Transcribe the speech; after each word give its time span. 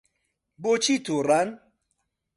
بۆچی 0.61 0.95
تووڕەن؟ 1.05 1.47